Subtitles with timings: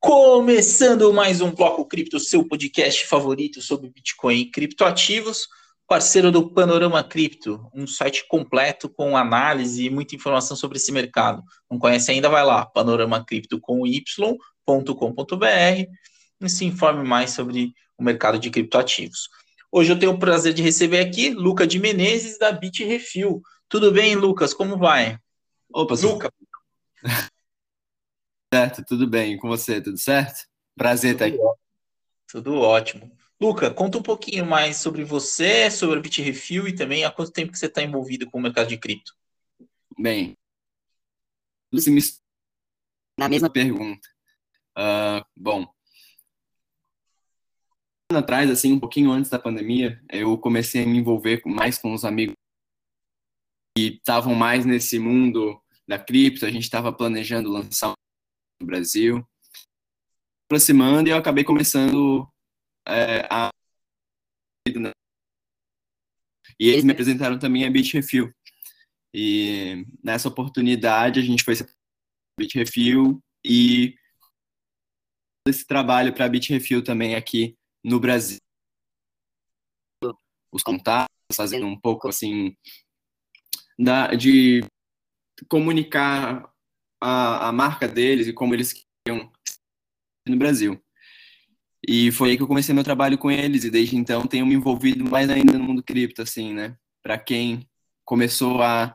[0.00, 5.48] Começando mais um Bloco Cripto, seu podcast favorito sobre Bitcoin e criptoativos,
[5.86, 11.42] parceiro do Panorama Cripto, um site completo com análise e muita informação sobre esse mercado.
[11.70, 12.28] Não conhece ainda?
[12.28, 14.26] Vai lá, panoramacripto com y.com.br
[16.40, 19.28] e se informe mais sobre o mercado de criptoativos.
[19.70, 23.42] Hoje eu tenho o prazer de receber aqui Luca de Menezes, da Bitrefil.
[23.68, 24.54] Tudo bem, Lucas?
[24.54, 25.18] Como vai?
[25.72, 26.32] Opa, Luca.
[28.52, 29.36] Certo, tudo bem.
[29.36, 30.48] com você, tudo certo?
[30.74, 31.44] Prazer tudo estar aqui.
[31.44, 31.68] Ótimo.
[32.26, 33.18] Tudo ótimo.
[33.40, 37.52] Luca, conta um pouquinho mais sobre você, sobre a Bitrefil e também há quanto tempo
[37.52, 39.12] que você está envolvido com o mercado de cripto.
[39.98, 40.36] Bem,
[41.70, 42.00] você me
[43.18, 44.08] na mesma pergunta.
[44.76, 45.66] Uh, bom,
[48.16, 52.04] atrás, assim, um pouquinho antes da pandemia, eu comecei a me envolver mais com os
[52.04, 52.34] amigos
[53.86, 56.44] estavam mais nesse mundo da cripto.
[56.44, 57.94] A gente estava planejando lançar
[58.60, 59.26] no Brasil,
[60.46, 62.28] aproximando e eu acabei começando
[62.86, 63.50] é, a
[66.60, 68.32] e eles me apresentaram também a Bitrefill.
[69.14, 71.54] E nessa oportunidade a gente foi
[72.38, 73.94] Bitrefill e
[75.46, 78.38] esse trabalho para a Bitrefill também aqui no Brasil.
[80.52, 82.56] Os contatos, fazendo um pouco assim
[83.78, 84.64] da, de
[85.48, 86.50] comunicar
[87.00, 89.30] a, a marca deles e como eles queriam
[90.26, 90.82] no Brasil.
[91.86, 94.54] E foi aí que eu comecei meu trabalho com eles e desde então tenho me
[94.54, 96.76] envolvido mais ainda no mundo cripto, assim, né?
[97.02, 97.68] Para quem
[98.04, 98.94] começou a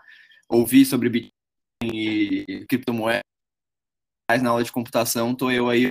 [0.50, 1.34] ouvir sobre Bitcoin
[1.82, 3.24] e criptomoedas
[4.42, 5.90] na aula de computação, tô eu aí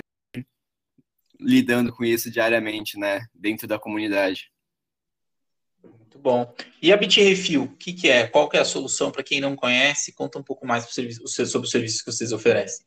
[1.40, 4.51] lidando com isso diariamente, né, dentro da comunidade.
[6.12, 6.54] Muito bom.
[6.82, 8.26] E a BitRefil, o que, que é?
[8.26, 10.12] Qual que é a solução para quem não conhece?
[10.12, 12.84] Conta um pouco mais sobre o serviço que vocês oferecem.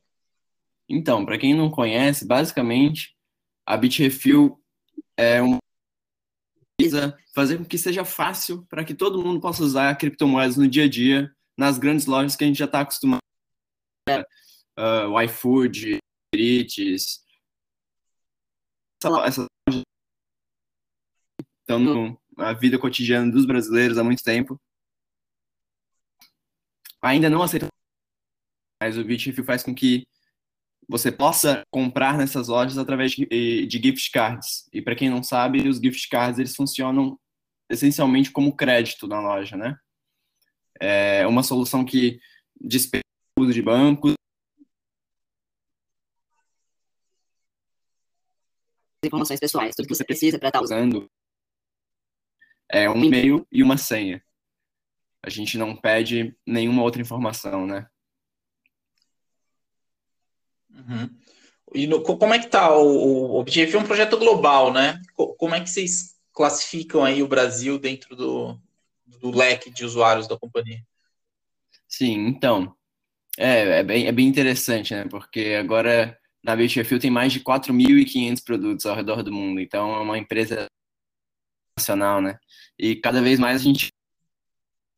[0.88, 3.16] Então, para quem não conhece, basicamente,
[3.66, 4.62] a BitRefil
[5.18, 5.58] é uma
[7.34, 10.90] fazer com que seja fácil para que todo mundo possa usar criptomoedas no dia a
[10.90, 13.22] dia, nas grandes lojas que a gente já está acostumado.
[14.78, 15.97] Uh, o iFood,
[16.36, 17.24] Eats,
[19.02, 19.47] essa, essa
[21.68, 24.59] estão na vida cotidiana dos brasileiros há muito tempo.
[27.01, 27.68] Ainda não aceita,
[28.81, 30.06] mas o Bitrefill faz com que
[30.88, 34.68] você possa comprar nessas lojas através de, de gift cards.
[34.72, 37.19] E para quem não sabe, os gift cards eles funcionam
[37.69, 39.78] essencialmente como crédito na loja, né?
[40.79, 42.19] É uma solução que
[42.59, 43.03] dispensa
[43.38, 44.16] o uso de bancos
[49.06, 51.07] informações pessoais, tudo que você precisa para estar usando
[52.70, 54.24] é um e-mail e uma senha.
[55.22, 57.88] A gente não pede nenhuma outra informação, né?
[60.70, 61.09] Uhum.
[61.74, 63.78] E no, como é que tá o, o Objetivo?
[63.78, 65.02] É um projeto global, né?
[65.16, 68.59] Como é que vocês classificam aí o Brasil dentro do,
[69.06, 70.80] do leque de usuários da companhia?
[71.88, 72.75] Sim, então,
[73.38, 75.06] é, é, bem, é bem interessante, né?
[75.09, 80.00] Porque agora na Bitrefill tem mais de 4.500 produtos ao redor do mundo, então é
[80.00, 80.68] uma empresa
[81.78, 82.40] nacional, né?
[82.78, 83.90] E cada vez mais a gente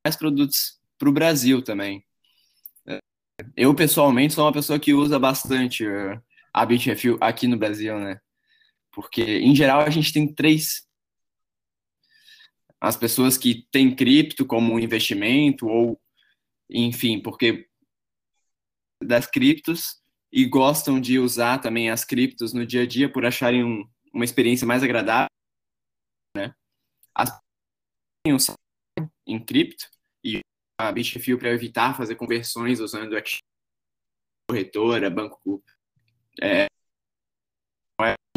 [0.05, 2.05] mais produtos para o Brasil também.
[3.55, 6.21] Eu, pessoalmente, sou uma pessoa que usa bastante uh,
[6.53, 8.19] a Bitrefill aqui no Brasil, né?
[8.91, 10.87] Porque, em geral, a gente tem três
[12.79, 15.99] as pessoas que têm cripto como investimento ou
[16.69, 17.67] enfim, porque
[19.03, 20.01] das criptos
[20.31, 24.25] e gostam de usar também as criptos no dia a dia por acharem um, uma
[24.25, 25.29] experiência mais agradável,
[26.35, 26.53] né?
[27.17, 27.29] As
[29.25, 29.89] em cripto
[30.23, 30.41] e
[30.77, 33.15] a Bitrefill para evitar fazer conversões usando
[34.49, 35.63] corretora, banco,
[36.41, 36.67] é,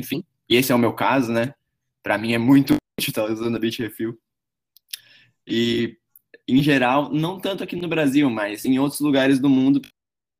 [0.01, 0.25] enfim.
[0.49, 1.55] E esse é o meu caso, né?
[2.03, 4.19] Para mim é muito útil estar usando a Bitrefill.
[5.47, 5.99] E
[6.49, 9.81] em geral, não tanto aqui no Brasil, mas em outros lugares do mundo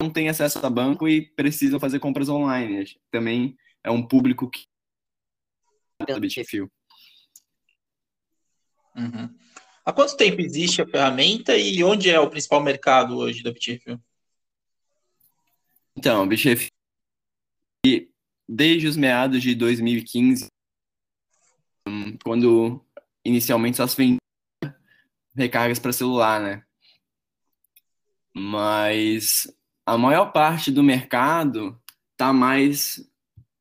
[0.01, 2.85] não tem acesso a banco e precisam fazer compras online.
[3.11, 4.65] Também é um público que
[6.05, 6.71] pela Bitfio.
[9.01, 9.35] Uhum.
[9.85, 14.01] Há quanto tempo existe a ferramenta e onde é o principal mercado hoje da Bitfio?
[15.97, 16.69] Então, Bitfio
[18.53, 20.49] desde os meados de 2015,
[21.87, 22.85] hum, quando
[23.25, 24.19] inicialmente só se vendia
[25.37, 26.65] recargas para celular, né?
[28.35, 29.47] Mas
[29.87, 31.81] a maior parte do mercado
[32.13, 33.09] está mais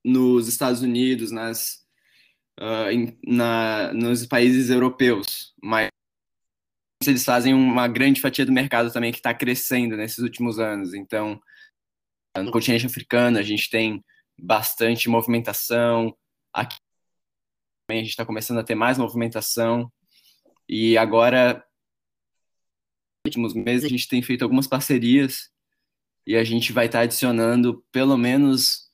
[0.03, 1.78] nos Estados Unidos, nas,
[2.59, 5.89] uh, na, nos países europeus, mas
[7.07, 10.94] eles fazem uma grande fatia do mercado também que está crescendo nesses últimos anos.
[10.94, 11.39] Então,
[12.38, 14.03] no continente africano, a gente tem
[14.38, 16.15] bastante movimentação.
[16.53, 16.77] Aqui
[17.88, 19.91] também a gente está começando a ter mais movimentação.
[20.67, 21.55] E agora,
[23.25, 25.50] nos últimos meses, a gente tem feito algumas parcerias
[26.27, 28.88] e a gente vai estar tá adicionando pelo menos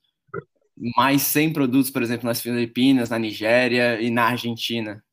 [0.78, 5.04] mais 100 produtos, por exemplo, nas Filipinas, na Nigéria e na Argentina.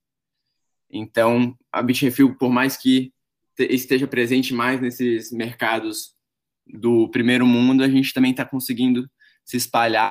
[0.90, 3.12] Então, a Bitrefill, por mais que
[3.58, 6.14] esteja presente mais nesses mercados
[6.66, 9.08] do primeiro mundo, a gente também está conseguindo
[9.44, 10.10] se espalhar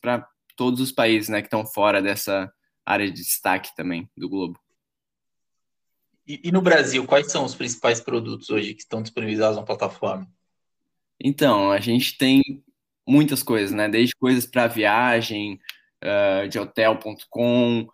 [0.00, 0.26] para
[0.56, 2.50] todos os países né, que estão fora dessa
[2.84, 4.58] área de destaque também do globo.
[6.26, 10.26] E, e, no Brasil, quais são os principais produtos hoje que estão disponibilizados na plataforma?
[11.20, 12.64] Então, a gente tem
[13.06, 13.88] muitas coisas, né?
[13.88, 15.58] Desde coisas para viagem,
[16.04, 17.86] uh, de hotel.com,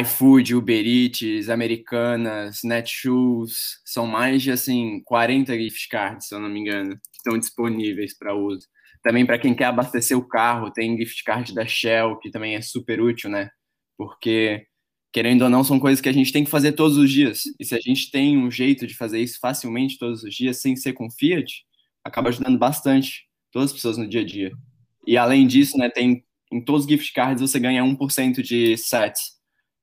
[0.00, 6.48] iFood, Uber Eats, Americanas, Netshoes, são mais de assim 40 gift cards, se eu não
[6.48, 8.66] me engano, que estão disponíveis para uso.
[9.02, 12.60] Também para quem quer abastecer o carro, tem gift card da Shell, que também é
[12.62, 13.50] super útil, né?
[13.96, 14.66] Porque
[15.12, 17.44] querendo ou não, são coisas que a gente tem que fazer todos os dias.
[17.58, 20.76] E se a gente tem um jeito de fazer isso facilmente todos os dias, sem
[20.76, 21.64] ser com Fiat,
[22.04, 23.25] acaba ajudando bastante
[23.56, 24.52] todas as pessoas no dia a dia.
[25.06, 26.22] E além disso, né, tem
[26.52, 29.38] em todos os gift cards você ganha 1% de sets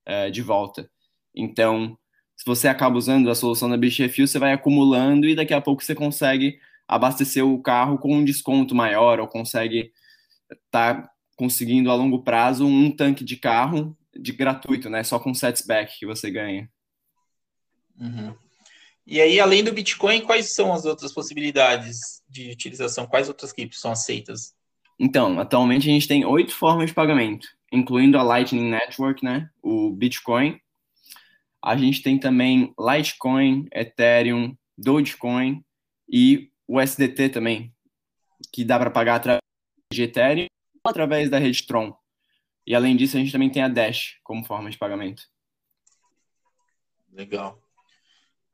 [0.07, 0.87] uh, de volta.
[1.35, 1.97] Então,
[2.37, 5.61] se você acaba usando a solução da Beach Refill, você vai acumulando e daqui a
[5.61, 9.91] pouco você consegue abastecer o carro com um desconto maior ou consegue
[10.69, 15.03] tá conseguindo a longo prazo um tanque de carro de gratuito, né?
[15.03, 16.69] Só com setback que você ganha.
[17.99, 18.35] Uhum.
[19.05, 23.05] E aí, além do Bitcoin, quais são as outras possibilidades de utilização?
[23.05, 24.55] Quais outras criptos são aceitas?
[24.97, 29.49] Então, atualmente a gente tem oito formas de pagamento incluindo a Lightning Network, né?
[29.61, 30.61] O Bitcoin.
[31.61, 35.65] A gente tem também Litecoin, Ethereum, Dogecoin
[36.07, 37.73] e o SDT também,
[38.51, 39.41] que dá para pagar através
[39.91, 40.45] de Ethereum
[40.83, 41.97] ou através da rede Tron.
[42.67, 45.23] E além disso, a gente também tem a Dash como forma de pagamento.
[47.11, 47.62] Legal.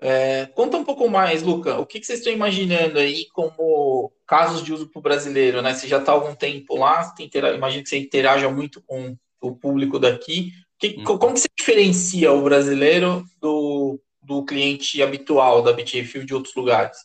[0.01, 1.77] É, conta um pouco mais, Luca.
[1.77, 5.61] O que, que, vocês estão imaginando aí como casos de uso para o brasileiro?
[5.61, 5.73] Né?
[5.73, 7.13] Você já está há algum tempo lá,
[7.53, 10.53] imagino que você interaja muito com o público daqui.
[10.77, 11.03] Que, hum.
[11.03, 16.97] Como que você diferencia o brasileiro do, do cliente habitual da BTFIL de outros lugares?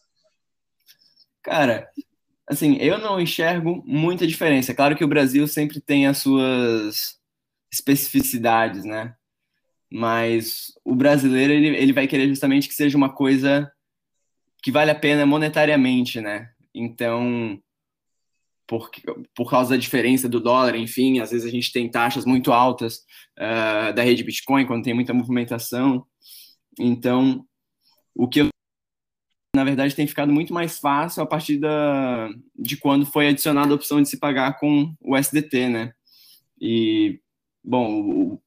[1.43, 1.91] Cara,
[2.47, 4.73] assim, eu não enxergo muita diferença.
[4.73, 7.19] Claro que o Brasil sempre tem as suas
[7.73, 9.17] especificidades, né?
[9.95, 13.71] Mas o brasileiro ele, ele vai querer justamente que seja uma coisa
[14.61, 16.51] que vale a pena monetariamente, né?
[16.75, 17.63] Então,
[18.67, 18.91] por,
[19.37, 23.05] por causa da diferença do dólar, enfim, às vezes a gente tem taxas muito altas
[23.39, 26.05] uh, da rede Bitcoin quando tem muita movimentação.
[26.77, 27.47] Então,
[28.17, 28.49] o que eu,
[29.55, 33.77] na verdade tem ficado muito mais fácil a partir da, de quando foi adicionada a
[33.77, 35.93] opção de se pagar com o SDT, né?
[36.61, 37.21] E,
[37.63, 38.41] bom,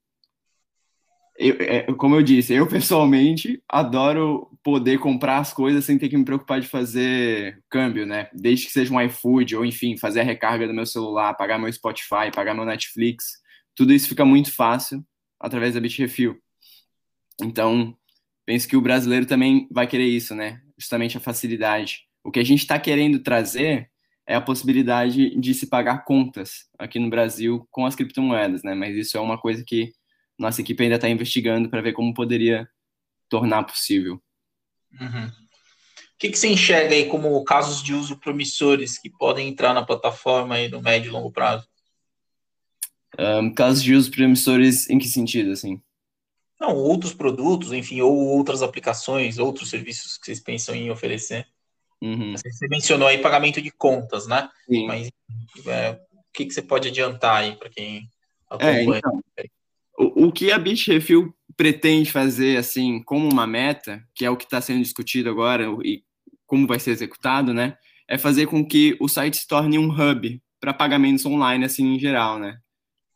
[1.37, 6.17] eu, é, como eu disse, eu pessoalmente adoro poder comprar as coisas sem ter que
[6.17, 8.27] me preocupar de fazer câmbio, né?
[8.33, 11.71] Desde que seja um iFood ou, enfim, fazer a recarga do meu celular, pagar meu
[11.71, 13.41] Spotify, pagar meu Netflix,
[13.75, 15.05] tudo isso fica muito fácil
[15.39, 16.35] através da Bitrefill.
[17.41, 17.95] Então,
[18.45, 20.59] penso que o brasileiro também vai querer isso, né?
[20.77, 22.07] Justamente a facilidade.
[22.23, 23.89] O que a gente está querendo trazer
[24.25, 28.73] é a possibilidade de se pagar contas aqui no Brasil com as criptomoedas, né?
[28.73, 29.93] Mas isso é uma coisa que
[30.37, 32.69] nossa equipe ainda está investigando para ver como poderia
[33.29, 34.21] tornar possível.
[34.99, 35.27] Uhum.
[35.27, 39.85] O que, que você enxerga aí como casos de uso promissores que podem entrar na
[39.85, 41.67] plataforma aí no médio e longo prazo?
[43.19, 45.81] Um, casos de uso promissores em que sentido, assim?
[46.59, 51.47] Não, outros produtos, enfim, ou outras aplicações, outros serviços que vocês pensam em oferecer.
[52.01, 52.33] Uhum.
[52.35, 54.49] Você mencionou aí pagamento de contas, né?
[54.67, 54.87] Sim.
[54.87, 55.11] Mas
[55.67, 58.95] é, o que, que você pode adiantar aí para quem é, acompanha?
[58.95, 59.23] É, então,
[59.97, 64.61] o, que a Bitrefill pretende fazer, assim, como uma meta, que é o que está
[64.61, 66.03] sendo discutido agora e
[66.45, 67.75] como vai ser executado, né,
[68.07, 71.99] é fazer com que o site se torne um hub para pagamentos online, assim, em
[71.99, 72.59] geral, né.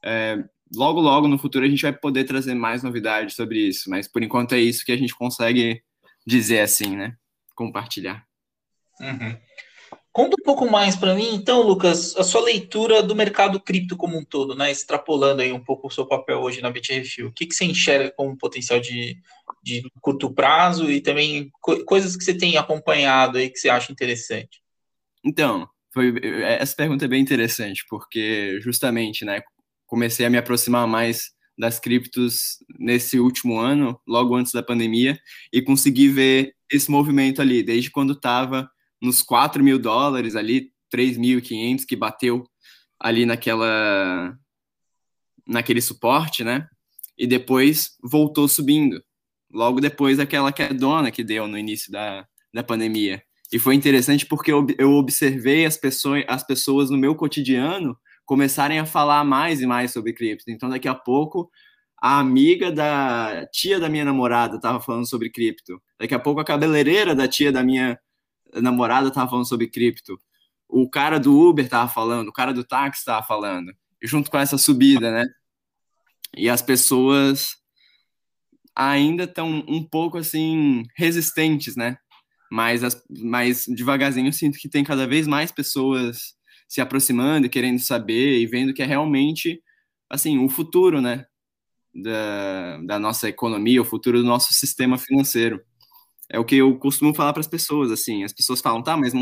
[0.04, 0.44] É,
[0.76, 4.24] logo, logo, no futuro, a gente vai poder trazer mais novidades sobre isso, mas por
[4.24, 5.82] enquanto é isso que a gente consegue
[6.26, 7.16] dizer, assim, né,
[7.56, 8.26] compartilhar.
[9.00, 9.38] Uhum.
[10.14, 14.18] Conta um pouco mais para mim, então, Lucas, a sua leitura do mercado cripto como
[14.18, 14.70] um todo, né?
[14.70, 17.28] Extrapolando aí um pouco o seu papel hoje na BTRFIL.
[17.28, 19.18] O que, que você enxerga como potencial de,
[19.64, 23.92] de curto prazo e também co coisas que você tem acompanhado aí que você acha
[23.92, 24.62] interessante?
[25.24, 26.14] Então, foi,
[26.44, 29.42] essa pergunta é bem interessante, porque justamente, né,
[29.86, 35.18] comecei a me aproximar mais das criptos nesse último ano, logo antes da pandemia,
[35.54, 38.70] e consegui ver esse movimento ali, desde quando estava
[39.02, 42.44] nos 4 mil dólares ali, 3.500 que bateu
[43.00, 44.38] ali naquela
[45.48, 46.68] naquele suporte, né?
[47.18, 49.04] E depois voltou subindo.
[49.52, 53.22] Logo depois daquela quedona que deu no início da, da pandemia.
[53.52, 58.80] E foi interessante porque eu, eu observei as pessoas, as pessoas no meu cotidiano começarem
[58.80, 60.50] a falar mais e mais sobre cripto.
[60.50, 61.52] Então, daqui a pouco,
[62.02, 65.82] a amiga da tia da minha namorada estava falando sobre cripto.
[66.00, 68.00] Daqui a pouco, a cabeleireira da tia da minha
[68.56, 70.20] namorada estava falando sobre cripto.
[70.68, 73.74] O cara do Uber estava falando, o cara do táxi estava falando.
[74.02, 75.26] Junto com essa subida, né?
[76.36, 77.56] E as pessoas
[78.76, 81.98] ainda estão um pouco assim resistentes, né?
[82.52, 86.36] Mas, as, mas devagarzinho eu sinto que tem cada vez mais pessoas
[86.68, 89.62] se aproximando e querendo saber e vendo que é realmente
[90.10, 91.26] assim o futuro, né?
[91.94, 95.62] Da, da nossa economia, o futuro do nosso sistema financeiro.
[96.32, 98.24] É o que eu costumo falar para as pessoas, assim.
[98.24, 99.14] As pessoas falam, tá, mas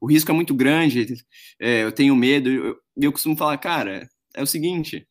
[0.00, 1.14] o risco é muito grande,
[1.58, 2.50] é, eu tenho medo.
[2.50, 5.06] E eu, eu costumo falar, cara, é o seguinte: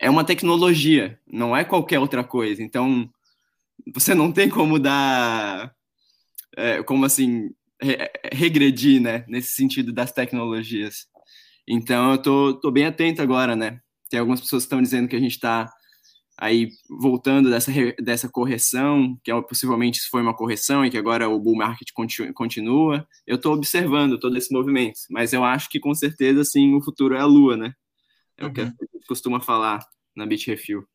[0.00, 2.62] é uma tecnologia, não é qualquer outra coisa.
[2.62, 3.08] Então,
[3.94, 5.72] você não tem como dar,
[6.56, 7.50] é, como assim,
[7.80, 7.96] re
[8.32, 11.06] regredir, né, nesse sentido das tecnologias.
[11.68, 13.80] Então, eu tô, tô bem atento agora, né?
[14.10, 15.70] Tem algumas pessoas que estão dizendo que a gente está
[16.40, 21.38] aí voltando dessa, dessa correção, que é, possivelmente foi uma correção e que agora o
[21.38, 21.88] bull market
[22.32, 23.06] continua.
[23.26, 27.16] Eu estou observando todo esse movimento, mas eu acho que com certeza, sim, o futuro
[27.16, 27.74] é a lua, né?
[28.36, 28.50] É uhum.
[28.50, 28.70] o que a uhum.
[28.94, 30.86] gente costuma falar na Bitrefill.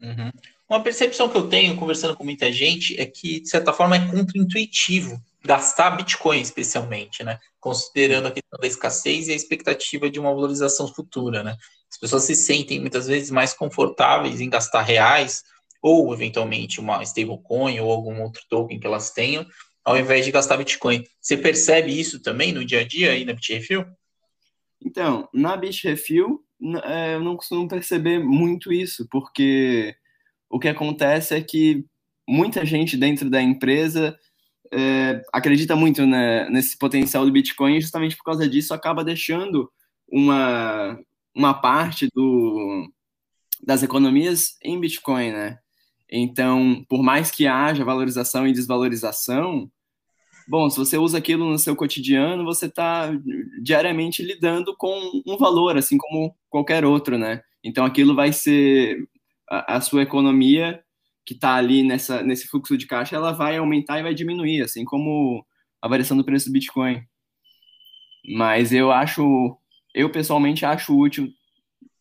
[0.00, 0.30] Uhum.
[0.70, 4.08] Uma percepção que eu tenho conversando com muita gente é que, de certa forma, é
[4.08, 7.38] contraintuitivo gastar Bitcoin, especialmente, né?
[7.58, 11.56] Considerando a questão da escassez e a expectativa de uma valorização futura, né?
[11.90, 15.42] As pessoas se sentem muitas vezes mais confortáveis em gastar reais
[15.82, 19.46] ou, eventualmente, uma stablecoin ou algum outro token que elas tenham,
[19.84, 21.04] ao invés de gastar Bitcoin.
[21.20, 23.84] Você percebe isso também no dia a dia aí na Bitrefill?
[24.84, 26.40] Então, na Bitrefill,
[26.84, 29.94] é, eu não costumo perceber muito isso, porque
[30.50, 31.84] o que acontece é que
[32.26, 34.18] muita gente dentro da empresa
[34.72, 39.70] é, acredita muito né, nesse potencial do Bitcoin e justamente por causa disso acaba deixando
[40.10, 40.98] uma,
[41.38, 42.90] uma parte do,
[43.62, 45.58] das economias em Bitcoin, né?
[46.10, 49.70] Então, por mais que haja valorização e desvalorização,
[50.50, 53.10] Bom, se você usa aquilo no seu cotidiano, você está
[53.62, 57.42] diariamente lidando com um valor, assim como qualquer outro, né?
[57.62, 59.06] Então aquilo vai ser
[59.50, 60.82] a, a sua economia
[61.26, 64.86] que está ali nessa, nesse fluxo de caixa, ela vai aumentar e vai diminuir, assim
[64.86, 65.44] como
[65.82, 67.02] a variação do preço do Bitcoin.
[68.34, 69.54] Mas eu acho,
[69.94, 71.28] eu pessoalmente acho útil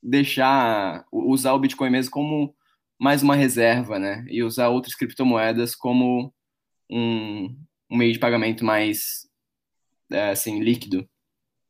[0.01, 2.55] deixar, usar o Bitcoin mesmo como
[2.99, 4.25] mais uma reserva, né?
[4.29, 6.33] E usar outras criptomoedas como
[6.89, 7.55] um,
[7.89, 9.27] um meio de pagamento mais
[10.11, 11.07] é, assim líquido.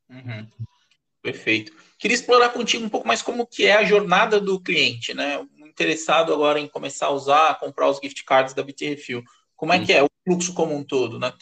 [0.09, 0.47] Uhum.
[1.21, 1.73] Perfeito.
[1.99, 5.45] Queria explorar contigo um pouco mais como que é a jornada do cliente, né?
[5.57, 9.23] Interessado agora em começar a usar, comprar os gift cards da Bitrefill.
[9.55, 11.33] Como é que é o fluxo como um todo, né?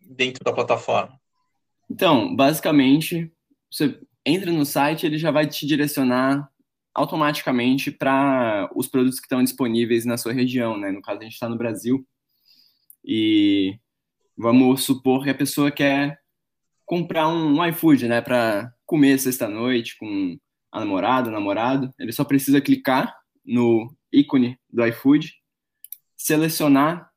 [0.00, 1.18] Dentro da plataforma.
[1.90, 3.32] Então, basicamente,
[3.70, 6.48] você entra no site, ele já vai te direcionar
[6.94, 10.92] automaticamente para os produtos que estão disponíveis na sua região, né?
[10.92, 12.06] No caso, a gente está no Brasil
[13.04, 13.78] e
[14.36, 16.20] Vamos supor que a pessoa quer
[16.84, 20.36] comprar um, um iFood, né, para comer sexta-noite com
[20.72, 21.94] a namorada, o namorado.
[21.98, 25.34] Ele só precisa clicar no ícone do iFood,
[26.16, 27.08] selecionar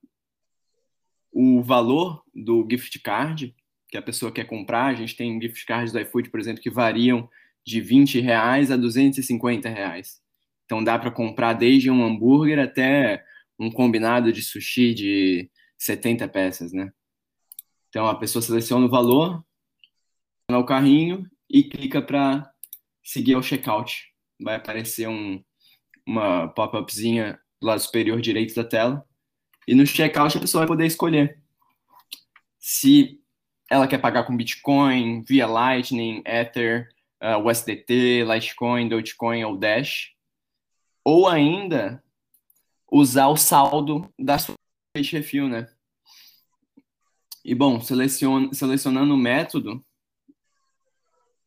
[1.32, 3.56] o valor do gift card
[3.90, 4.88] que a pessoa quer comprar.
[4.88, 7.30] A gente tem gift cards do iFood, por exemplo, que variam
[7.66, 10.22] de 20 reais a 250 reais.
[10.66, 13.24] Então dá para comprar desde um hambúrguer até
[13.60, 16.92] um combinado de sushi de 70 peças, né?
[17.90, 19.44] Então a pessoa seleciona o valor,
[20.50, 22.50] no carrinho e clica para
[23.04, 24.14] seguir ao checkout.
[24.40, 25.44] Vai aparecer um,
[26.06, 29.06] uma pop-upzinha do lado superior direito da tela.
[29.68, 31.42] E no checkout a pessoa vai poder escolher
[32.60, 33.20] se
[33.70, 36.90] ela quer pagar com Bitcoin, via Lightning, Ether,
[37.22, 40.14] uh, USDT, Litecoin, Dogecoin ou Dash.
[41.04, 42.04] Ou ainda
[42.92, 44.56] usar o saldo da sua
[44.96, 45.68] refil, né?
[47.44, 49.86] E, bom, seleciona, selecionando o método,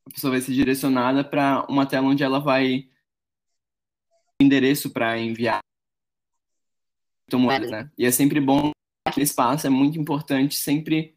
[0.06, 2.88] a pessoa vai ser direcionada para uma tela onde ela vai
[4.40, 5.60] endereço para enviar
[7.32, 7.90] moedas, né?
[7.96, 8.72] E é sempre bom
[9.06, 11.16] aquele espaço, é muito importante sempre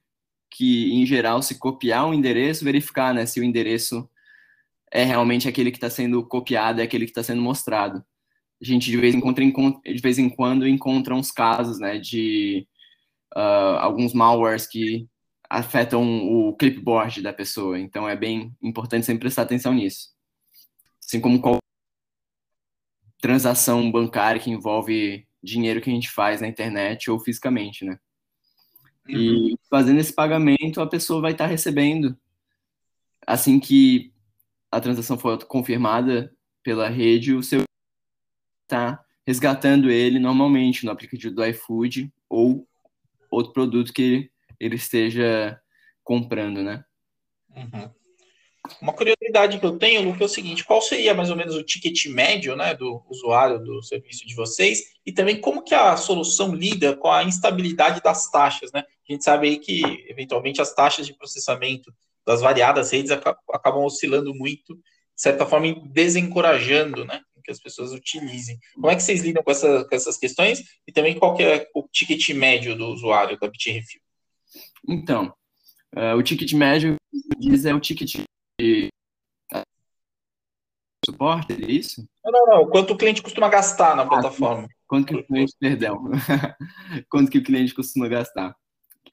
[0.54, 4.08] que, em geral, se copiar o endereço, verificar, né, se o endereço
[4.92, 8.06] é realmente aquele que está sendo copiado, é aquele que está sendo mostrado.
[8.62, 12.68] a gente de vez em quando, de vez em quando encontra uns casos, né, de
[13.36, 15.08] uh, alguns malwares que
[15.50, 17.80] afetam o clipboard da pessoa.
[17.80, 20.10] Então é bem importante sempre prestar atenção nisso.
[21.04, 21.60] Assim como qualquer
[23.22, 27.98] transação bancária que envolve dinheiro que a gente faz na internet ou fisicamente, né?
[29.08, 29.50] Uhum.
[29.50, 32.18] E fazendo esse pagamento, a pessoa vai estar recebendo
[33.26, 34.14] assim que
[34.72, 36.34] a transação for confirmada
[36.64, 37.64] pela rede, o seu
[38.64, 42.68] está resgatando ele normalmente no aplicativo do iFood ou
[43.30, 44.30] outro produto que
[44.60, 45.60] ele esteja
[46.04, 46.84] comprando, né?
[47.56, 47.90] Uhum.
[48.82, 51.64] Uma curiosidade que eu tenho, Luke, é o seguinte: qual seria mais ou menos o
[51.64, 54.94] ticket médio né, do usuário do serviço de vocês?
[55.06, 58.86] E também como que a solução lida com a instabilidade das taxas, né?
[59.08, 61.94] A gente sabe aí que, eventualmente, as taxas de processamento
[62.26, 67.22] das variadas redes acabam oscilando muito, de certa forma, desencorajando, né?
[67.44, 68.58] Que as pessoas utilizem.
[68.76, 70.64] Como é que vocês lidam com, essa, com essas questões?
[70.88, 74.00] E também qual que é o ticket médio do usuário da BitRefil?
[74.88, 75.34] Então,
[75.94, 76.96] uh, o ticket médio
[77.38, 78.24] diz é o ticket
[78.60, 78.88] de
[81.06, 82.08] suporte, é isso?
[82.24, 82.70] Não, não, não.
[82.70, 84.68] Quanto o cliente costuma gastar na ah, plataforma?
[84.88, 86.10] Quanto que o cliente, perdão,
[87.10, 88.56] quanto que o cliente costuma gastar?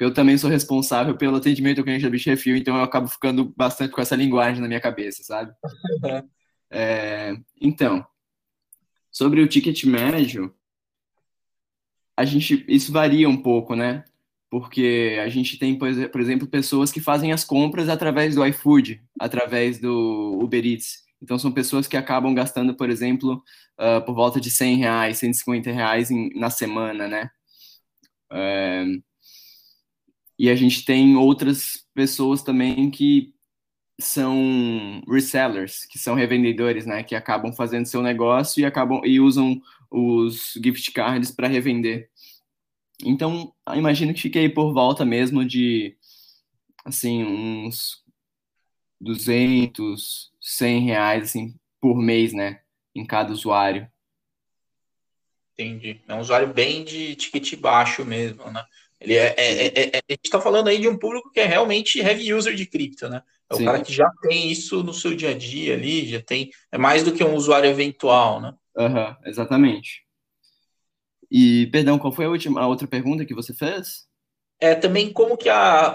[0.00, 3.92] Eu também sou responsável pelo atendimento ao cliente da Bitrefil, então eu acabo ficando bastante
[3.92, 5.52] com essa linguagem na minha cabeça, sabe?
[6.70, 8.04] é, então,
[9.12, 10.54] sobre o ticket médio,
[12.16, 14.04] a gente, isso varia um pouco, né?
[14.50, 19.78] porque a gente tem, por exemplo, pessoas que fazem as compras através do iFood, através
[19.78, 21.04] do Uber Eats.
[21.22, 23.44] Então, são pessoas que acabam gastando, por exemplo,
[23.78, 27.30] uh, por volta de 100 reais, 150 reais em, na semana, né?
[28.32, 28.84] É,
[30.40, 33.34] e a gente tem outras pessoas também que
[34.00, 37.02] são resellers, que são revendedores, né?
[37.02, 42.08] Que acabam fazendo seu negócio e acabam e usam os gift cards para revender.
[43.04, 45.94] Então, imagino que fiquei por volta mesmo de,
[46.86, 48.02] assim, uns
[48.98, 52.62] 200, 100 reais, assim, por mês, né?
[52.94, 53.86] Em cada usuário.
[55.52, 56.00] Entendi.
[56.08, 58.64] É um usuário bem de ticket baixo mesmo, né?
[59.00, 61.46] Ele é, é, é, é a gente está falando aí de um público que é
[61.46, 63.22] realmente heavy user de cripto, né?
[63.50, 63.62] É Sim.
[63.62, 66.50] o cara que já tem isso no seu dia a dia ali, já tem.
[66.70, 68.54] É mais do que um usuário eventual, né?
[68.76, 70.04] Uhum, exatamente.
[71.30, 74.08] E, perdão, qual foi a, última, a outra pergunta que você fez?
[74.60, 75.94] É também como que a,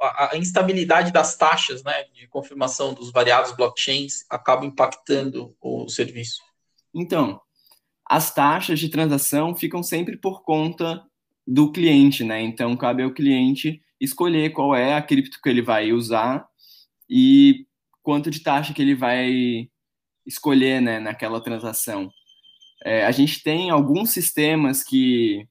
[0.00, 6.42] a, a instabilidade das taxas né, de confirmação dos variados blockchains acaba impactando o serviço.
[6.94, 7.40] Então,
[8.04, 11.02] as taxas de transação ficam sempre por conta
[11.46, 12.40] do cliente, né?
[12.42, 16.46] Então, cabe ao cliente escolher qual é a cripto que ele vai usar
[17.08, 17.66] e
[18.02, 19.68] quanto de taxa que ele vai
[20.26, 22.10] escolher né, naquela transação.
[22.84, 25.46] É, a gente tem alguns sistemas que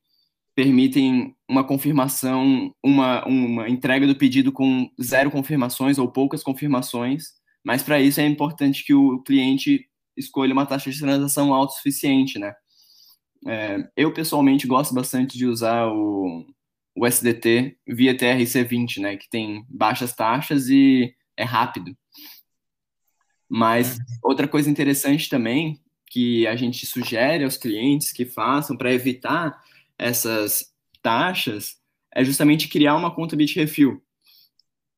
[0.56, 7.30] permitem uma confirmação, uma, uma entrega do pedido com zero confirmações ou poucas confirmações,
[7.66, 12.54] mas para isso é importante que o cliente escolha uma taxa de transação autossuficiente, né?
[13.48, 16.46] É, eu, pessoalmente, gosto bastante de usar o,
[16.96, 19.18] o SDT via TRC20, né?
[19.18, 21.96] Que tem baixas taxas e é rápido.
[23.50, 24.06] Mas uhum.
[24.24, 25.80] outra coisa interessante também
[26.10, 29.60] que a gente sugere aos clientes que façam para evitar
[29.98, 31.78] essas taxas
[32.14, 34.02] é justamente criar uma conta Bitrefill.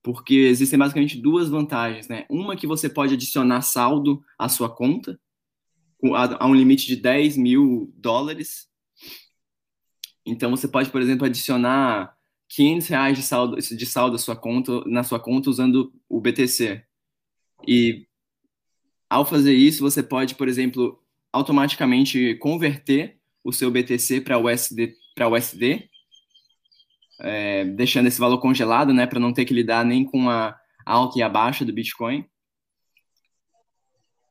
[0.04, 2.26] Porque existem basicamente duas vantagens, né?
[2.30, 5.20] Uma que você pode adicionar saldo à sua conta,
[6.14, 8.68] a um limite de 10 mil dólares.
[10.26, 12.16] Então você pode, por exemplo, adicionar
[12.50, 16.84] 500 reais de saldo, de saldo sua conta, na sua conta usando o BTC.
[17.68, 18.06] E
[19.10, 25.30] ao fazer isso, você pode, por exemplo, automaticamente converter o seu BTC para USD, para
[25.30, 25.90] USD
[27.20, 31.20] é, deixando esse valor congelado, né, para não ter que lidar nem com a alta
[31.20, 32.26] e a baixa do Bitcoin.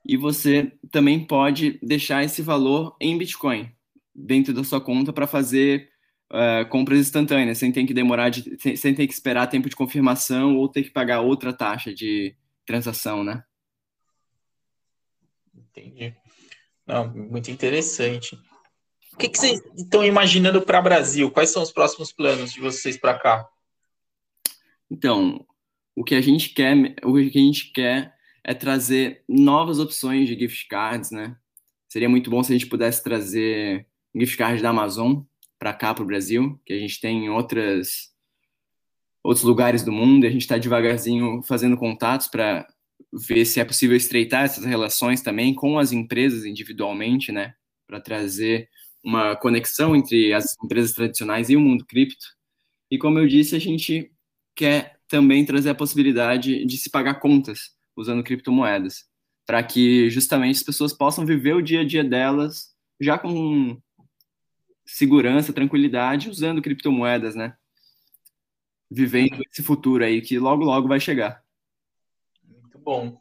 [0.04, 3.72] E você também pode deixar esse valor em Bitcoin
[4.14, 5.90] dentro da sua conta para fazer
[6.30, 9.76] uh, compras instantâneas, sem ter que demorar, de, sem, sem ter que esperar tempo de
[9.76, 12.36] confirmação ou ter que pagar outra taxa de
[12.66, 13.42] transação, né?
[15.54, 16.14] Entendi.
[16.86, 18.38] Não, muito interessante.
[19.12, 21.30] O que, que vocês estão imaginando para o Brasil?
[21.30, 23.48] Quais são os próximos planos de vocês para cá?
[24.90, 25.46] Então,
[25.94, 28.13] o que a gente quer, o que a gente quer
[28.44, 31.36] é trazer novas opções de gift cards, né?
[31.88, 35.22] Seria muito bom se a gente pudesse trazer gift card da Amazon
[35.58, 38.12] para cá, para o Brasil, que a gente tem em outras
[39.22, 40.24] outros lugares do mundo.
[40.24, 42.66] E a gente está devagarzinho fazendo contatos para
[43.12, 47.54] ver se é possível estreitar essas relações também com as empresas individualmente, né?
[47.86, 48.68] para trazer
[49.02, 52.26] uma conexão entre as empresas tradicionais e o mundo cripto.
[52.90, 54.10] E como eu disse, a gente
[54.54, 59.04] quer também trazer a possibilidade de se pagar contas usando criptomoedas,
[59.46, 63.80] para que justamente as pessoas possam viver o dia a dia delas já com
[64.86, 67.56] segurança, tranquilidade, usando criptomoedas, né?
[68.90, 71.42] Vivendo esse futuro aí que logo, logo vai chegar.
[72.42, 73.20] Muito bom.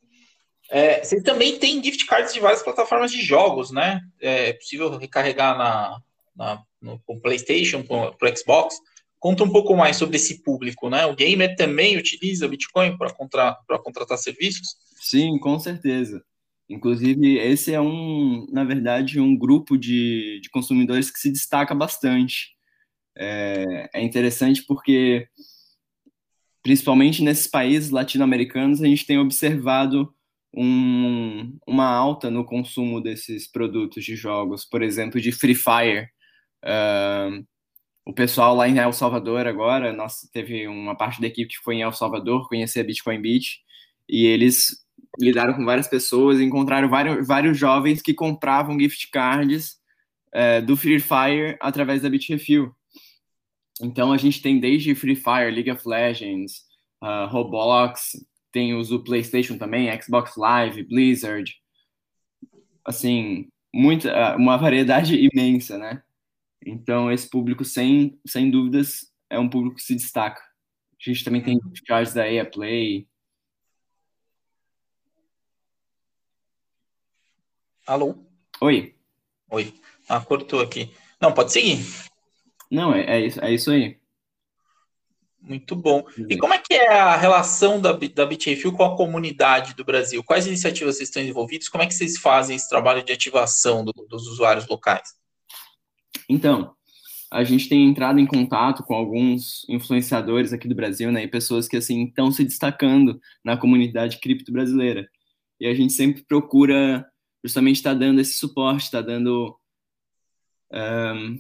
[0.69, 4.01] É, vocês também têm gift cards de várias plataformas de jogos, né?
[4.19, 6.01] É possível recarregar na,
[6.36, 8.75] na no, PlayStation, para o Xbox.
[9.23, 11.05] Conta um pouco mais sobre esse público, né?
[11.05, 14.75] O gamer também utiliza Bitcoin para contra, contratar serviços?
[14.99, 16.21] Sim, com certeza.
[16.69, 22.53] Inclusive, esse é um, na verdade, um grupo de, de consumidores que se destaca bastante.
[23.17, 25.25] É, é interessante porque,
[26.62, 30.13] principalmente nesses países latino-americanos, a gente tem observado
[30.53, 36.09] um, uma alta no consumo desses produtos de jogos, por exemplo, de Free Fire.
[36.62, 37.52] Uh,
[38.05, 41.75] o pessoal lá em El Salvador agora, nós teve uma parte da equipe que foi
[41.75, 43.59] em El Salvador conhecer a Bitcoin Beach
[44.09, 44.83] e eles
[45.19, 49.77] lidaram com várias pessoas encontraram vários, vários jovens que compravam gift cards
[50.33, 52.73] é, do Free Fire através da Bitrefill.
[53.81, 56.63] Então a gente tem desde Free Fire, League of Legends,
[57.01, 58.11] uh, Roblox,
[58.51, 61.51] tem os do PlayStation também, Xbox Live, Blizzard,
[62.85, 66.03] assim, muita, uma variedade imensa, né?
[66.65, 70.41] Então, esse público, sem, sem dúvidas, é um público que se destaca.
[70.41, 73.08] A gente também tem cards da EA Play.
[77.86, 78.26] Alô?
[78.62, 78.95] Oi.
[79.52, 79.73] Oi.
[80.08, 80.93] Ah, cortou aqui.
[81.19, 81.80] Não, pode seguir.
[82.71, 83.99] Não, é, é, isso, é isso aí.
[85.41, 86.06] Muito bom.
[86.30, 90.23] E como é que é a relação da, da BitRefil com a comunidade do Brasil?
[90.23, 91.67] Quais iniciativas vocês estão envolvidos?
[91.67, 95.21] Como é que vocês fazem esse trabalho de ativação do, dos usuários locais?
[96.29, 96.73] Então,
[97.31, 101.67] a gente tem entrado em contato com alguns influenciadores aqui do Brasil, né, e pessoas
[101.67, 105.09] que assim estão se destacando na comunidade cripto brasileira.
[105.59, 107.05] E a gente sempre procura
[107.43, 109.57] justamente estar tá dando esse suporte, está dando
[110.71, 111.39] um,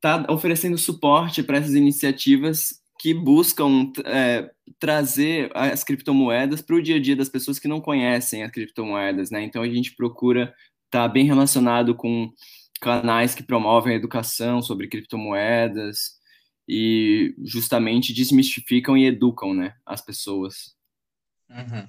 [0.00, 6.96] tá oferecendo suporte para essas iniciativas que buscam é, trazer as criptomoedas para o dia
[6.96, 9.42] a dia das pessoas que não conhecem as criptomoedas, né?
[9.42, 10.54] Então a gente procura
[10.86, 12.32] estar tá bem relacionado com
[12.82, 16.18] canais que promovem a educação sobre criptomoedas
[16.68, 20.76] e justamente desmistificam e educam, né, as pessoas.
[21.48, 21.88] Uhum.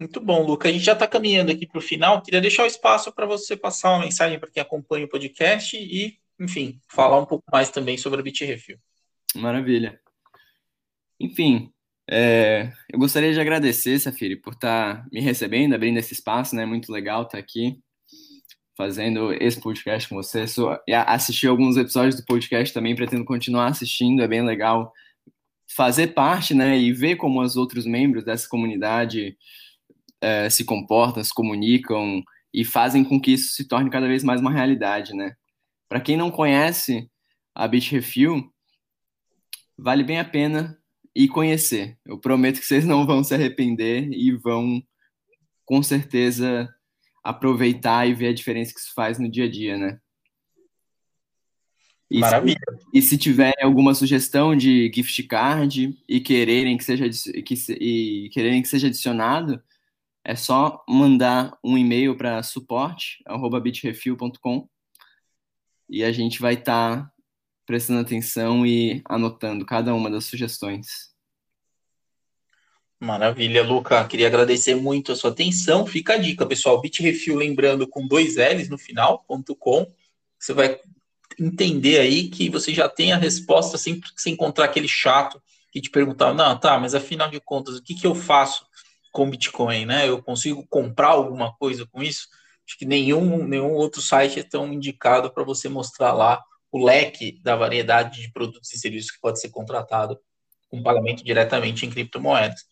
[0.00, 0.68] Muito bom, Luca.
[0.68, 2.22] A gente já está caminhando aqui para o final.
[2.22, 6.18] Queria deixar o espaço para você passar uma mensagem para quem acompanha o podcast e,
[6.40, 8.78] enfim, falar um pouco mais também sobre a Bitrefil.
[9.34, 10.00] Maravilha.
[11.20, 11.72] Enfim,
[12.08, 16.64] é, eu gostaria de agradecer, Safiri, por estar tá me recebendo, abrindo esse espaço, né?
[16.64, 17.80] Muito legal estar tá aqui
[18.78, 20.46] fazendo esse podcast com você.
[20.46, 24.92] Sou, assisti alguns episódios do podcast também, pretendo continuar assistindo, é bem legal
[25.74, 29.36] fazer parte, né, e ver como os outros membros dessa comunidade
[30.20, 32.22] é, se comportam, se comunicam
[32.54, 35.34] e fazem com que isso se torne cada vez mais uma realidade, né.
[35.88, 37.10] Para quem não conhece
[37.54, 38.48] a Bitrefill,
[39.76, 40.78] vale bem a pena
[41.14, 41.98] ir conhecer.
[42.06, 44.80] Eu prometo que vocês não vão se arrepender e vão,
[45.64, 46.68] com certeza,
[47.22, 50.00] aproveitar e ver a diferença que isso faz no dia a dia, né?
[52.10, 52.58] E Maravilha.
[52.78, 57.10] Se, e se tiver alguma sugestão de gift card e quererem que seja
[57.42, 59.62] que, e quererem que seja adicionado,
[60.24, 64.66] é só mandar um e-mail para suporte@bitrefill.com
[65.88, 67.12] e a gente vai estar tá
[67.66, 71.14] prestando atenção e anotando cada uma das sugestões.
[73.00, 74.04] Maravilha, Luca.
[74.06, 75.86] Queria agradecer muito a sua atenção.
[75.86, 76.80] Fica a dica, pessoal.
[76.80, 79.86] Bitrefil, lembrando, com dois L's no final, ponto .com.
[80.38, 80.80] Você vai
[81.38, 85.80] entender aí que você já tem a resposta sempre que você encontrar aquele chato que
[85.80, 88.66] te perguntar, não, tá, mas afinal de contas, o que, que eu faço
[89.12, 90.08] com Bitcoin, né?
[90.08, 92.28] Eu consigo comprar alguma coisa com isso?
[92.66, 97.40] Acho que nenhum, nenhum outro site é tão indicado para você mostrar lá o leque
[97.42, 100.18] da variedade de produtos e serviços que pode ser contratado
[100.68, 102.66] com pagamento diretamente em criptomoedas.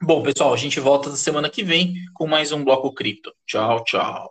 [0.00, 3.32] Bom, pessoal, a gente volta na semana que vem com mais um Bloco Cripto.
[3.44, 4.30] Tchau, tchau.